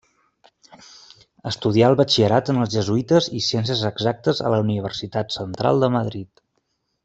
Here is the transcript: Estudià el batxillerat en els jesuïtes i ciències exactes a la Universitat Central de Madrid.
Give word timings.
Estudià 1.49 1.89
el 1.93 1.97
batxillerat 1.99 2.49
en 2.55 2.63
els 2.63 2.73
jesuïtes 2.77 3.29
i 3.41 3.43
ciències 3.49 3.87
exactes 3.93 4.43
a 4.49 4.55
la 4.57 4.63
Universitat 4.67 5.37
Central 5.39 5.87
de 5.87 5.93
Madrid. 6.01 6.47